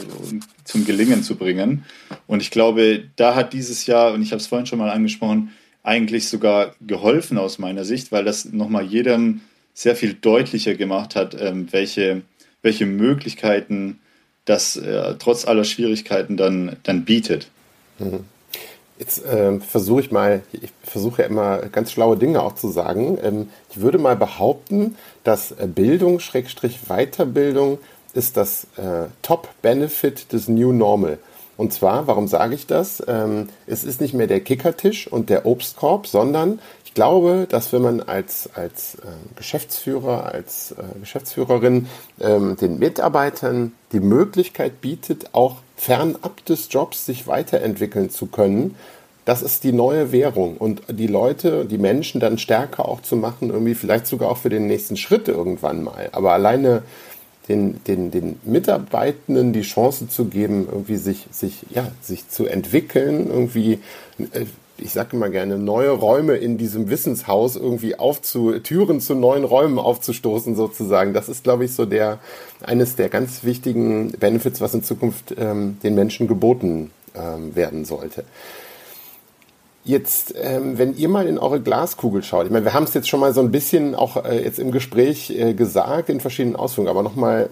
[0.64, 1.86] zum Gelingen zu bringen.
[2.28, 5.52] Und ich glaube, da hat dieses Jahr, und ich habe es vorhin schon mal angesprochen,
[5.84, 9.42] eigentlich sogar geholfen aus meiner Sicht, weil das nochmal jedem
[9.78, 12.24] sehr viel deutlicher gemacht hat, ähm, welche,
[12.64, 14.00] welche Möglichkeiten
[14.46, 17.52] das äh, trotz aller Schwierigkeiten dann, dann bietet.
[18.00, 18.22] Mhm.
[18.98, 23.20] Jetzt äh, versuche ich mal, ich versuche ja immer ganz schlaue Dinge auch zu sagen.
[23.22, 27.78] Ähm, ich würde mal behaupten, dass äh, Bildung, Schrägstrich Weiterbildung,
[28.16, 31.20] ist das äh, Top-Benefit des New Normal.
[31.56, 33.04] Und zwar, warum sage ich das?
[33.08, 37.82] Ähm, es ist nicht mehr der Kickertisch und der Obstkorb, sondern ich glaube, dass wenn
[37.82, 41.88] man als, als äh, Geschäftsführer, als äh, Geschäftsführerin
[42.22, 48.76] ähm, den Mitarbeitern die Möglichkeit bietet, auch fernab des Jobs sich weiterentwickeln zu können,
[49.26, 53.50] das ist die neue Währung und die Leute, die Menschen dann stärker auch zu machen,
[53.50, 56.08] irgendwie vielleicht sogar auch für den nächsten Schritt irgendwann mal.
[56.14, 56.84] Aber alleine
[57.50, 63.28] den, den, den Mitarbeitenden die Chance zu geben, irgendwie sich, sich, ja, sich zu entwickeln,
[63.30, 63.80] irgendwie,
[64.32, 64.46] äh,
[64.78, 69.80] ich sage immer gerne, neue Räume in diesem Wissenshaus irgendwie aufzu, Türen zu neuen Räumen
[69.80, 71.14] aufzustoßen sozusagen.
[71.14, 72.20] Das ist, glaube ich, so der,
[72.62, 78.24] eines der ganz wichtigen Benefits, was in Zukunft ähm, den Menschen geboten ähm, werden sollte.
[79.84, 83.08] Jetzt, ähm, wenn ihr mal in eure Glaskugel schaut, ich meine, wir haben es jetzt
[83.08, 86.90] schon mal so ein bisschen auch äh, jetzt im Gespräch äh, gesagt in verschiedenen Ausführungen,
[86.90, 87.50] aber nochmal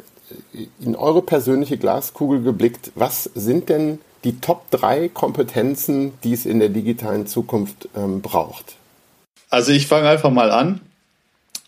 [0.54, 6.46] äh, in eure persönliche Glaskugel geblickt, was sind denn die Top 3 Kompetenzen, die es
[6.46, 8.76] in der digitalen Zukunft ähm, braucht?
[9.50, 10.82] Also ich fange einfach mal an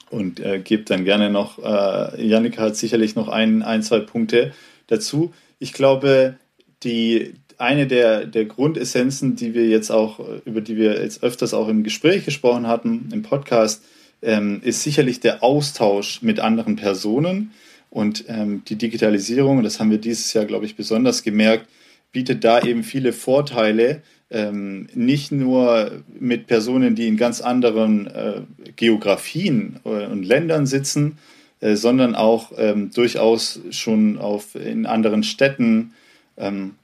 [0.10, 4.54] und äh, gebe dann gerne noch, äh, Janika hat sicherlich noch ein, ein, zwei Punkte
[4.88, 5.34] dazu.
[5.60, 6.36] Ich glaube,
[6.84, 11.68] die, eine der, der Grundessenzen, die wir jetzt auch, über die wir jetzt öfters auch
[11.68, 13.84] im Gespräch gesprochen hatten, im Podcast,
[14.22, 17.52] ähm, ist sicherlich der Austausch mit anderen Personen.
[17.90, 21.68] Und ähm, die Digitalisierung, das haben wir dieses Jahr, glaube ich, besonders gemerkt,
[22.12, 28.42] bietet da eben viele Vorteile, ähm, nicht nur mit Personen, die in ganz anderen äh,
[28.76, 31.18] Geografien äh, und Ländern sitzen,
[31.60, 35.94] äh, sondern auch ähm, durchaus schon auf, in anderen Städten,
[36.38, 36.76] ähm,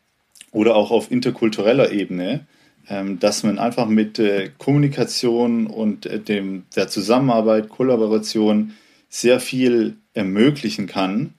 [0.54, 2.46] oder auch auf interkultureller Ebene,
[2.88, 8.74] ähm, dass man einfach mit äh, Kommunikation und äh, dem, der Zusammenarbeit, Kollaboration
[9.10, 11.34] sehr viel ermöglichen kann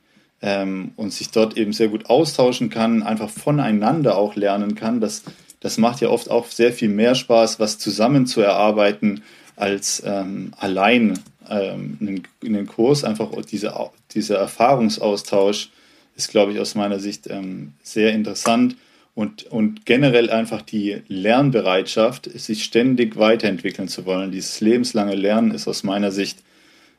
[0.44, 5.00] ähm, und sich dort eben sehr gut austauschen kann, einfach voneinander auch lernen kann.
[5.00, 5.22] Das,
[5.61, 9.22] das macht ja oft auch sehr viel mehr Spaß, was zusammen zu erarbeiten,
[9.57, 13.04] als ähm, allein ähm, in, in den Kurs.
[13.04, 13.72] Einfach diese,
[14.12, 15.70] dieser Erfahrungsaustausch
[16.14, 18.76] ist, glaube ich, aus meiner Sicht ähm, sehr interessant
[19.14, 24.30] und, und generell einfach die Lernbereitschaft, sich ständig weiterentwickeln zu wollen.
[24.30, 26.40] Dieses lebenslange Lernen ist aus meiner Sicht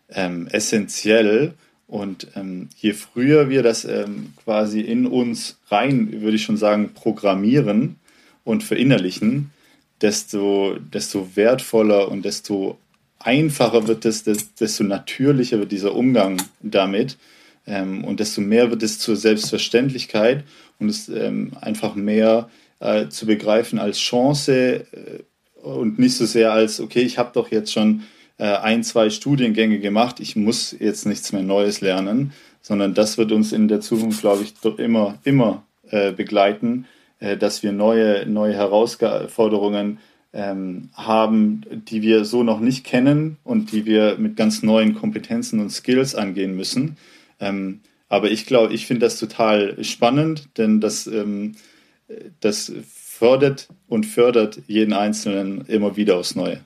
[0.10, 1.54] ähm, essentiell.
[1.88, 6.94] Und ähm, je früher wir das ähm, quasi in uns rein, würde ich schon sagen,
[6.94, 7.98] programmieren
[8.44, 9.52] und verinnerlichen,
[10.02, 12.78] desto, desto wertvoller und desto
[13.20, 17.18] einfacher wird es, desto natürlicher wird dieser Umgang damit.
[17.68, 20.44] Ähm, und desto mehr wird es zur Selbstverständlichkeit
[20.80, 26.52] und es ähm, einfach mehr äh, zu begreifen als Chance äh, und nicht so sehr
[26.52, 28.04] als, okay, ich habe doch jetzt schon
[28.44, 33.54] ein, zwei Studiengänge gemacht, ich muss jetzt nichts mehr Neues lernen, sondern das wird uns
[33.54, 36.88] in der Zukunft, glaube ich, immer, immer äh, begleiten,
[37.20, 40.00] äh, dass wir neue, neue Herausforderungen
[40.34, 45.60] ähm, haben, die wir so noch nicht kennen und die wir mit ganz neuen Kompetenzen
[45.60, 46.98] und Skills angehen müssen.
[47.40, 51.56] Ähm, aber ich glaube, ich finde das total spannend, denn das, ähm,
[52.40, 56.62] das fördert und fördert jeden Einzelnen immer wieder aufs Neue.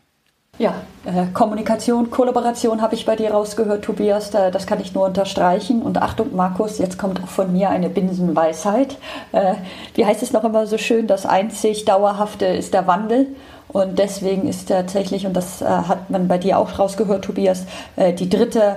[0.59, 0.73] Ja,
[1.05, 4.29] äh, Kommunikation, Kollaboration habe ich bei dir rausgehört, Tobias.
[4.29, 5.81] Da, das kann ich nur unterstreichen.
[5.81, 8.97] Und Achtung, Markus, jetzt kommt auch von mir eine Binsenweisheit.
[9.31, 9.53] Äh,
[9.95, 11.07] wie heißt es noch immer so schön?
[11.07, 13.27] Das einzig Dauerhafte ist der Wandel.
[13.69, 18.11] Und deswegen ist tatsächlich, und das äh, hat man bei dir auch rausgehört, Tobias, äh,
[18.11, 18.75] die dritte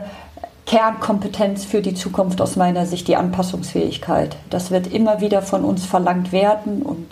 [0.66, 4.36] Kernkompetenz für die Zukunft aus meiner Sicht die Anpassungsfähigkeit.
[4.50, 7.08] Das wird immer wieder von uns verlangt werden und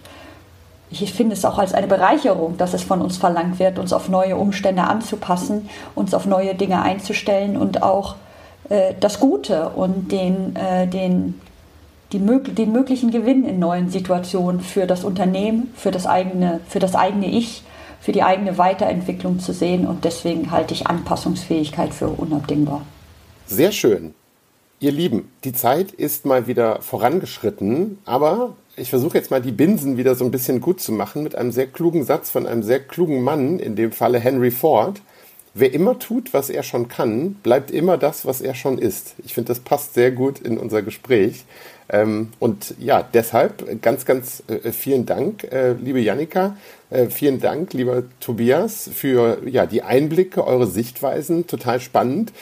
[0.91, 4.09] ich finde es auch als eine Bereicherung, dass es von uns verlangt wird, uns auf
[4.09, 8.17] neue Umstände anzupassen, uns auf neue Dinge einzustellen und auch
[8.69, 11.41] äh, das Gute und den, äh, den,
[12.13, 16.97] die, den möglichen Gewinn in neuen Situationen für das Unternehmen, für das eigene, für das
[16.97, 17.63] eigene Ich,
[18.01, 19.87] für die eigene Weiterentwicklung zu sehen.
[19.87, 22.83] Und deswegen halte ich Anpassungsfähigkeit für unabdingbar.
[23.47, 24.15] Sehr schön.
[24.81, 29.97] Ihr Lieben, die Zeit ist mal wieder vorangeschritten, aber ich versuche jetzt mal die Binsen
[29.97, 32.81] wieder so ein bisschen gut zu machen mit einem sehr klugen Satz von einem sehr
[32.81, 35.01] klugen Mann, in dem Falle Henry Ford.
[35.53, 39.15] Wer immer tut, was er schon kann, bleibt immer das, was er schon ist.
[39.25, 41.45] Ich finde, das passt sehr gut in unser Gespräch.
[41.89, 46.57] Ähm, und ja, deshalb ganz, ganz äh, vielen Dank, äh, liebe Janika.
[46.89, 51.49] Äh, vielen Dank, lieber Tobias, für ja, die Einblicke, eure Sichtweisen.
[51.49, 52.33] Total spannend.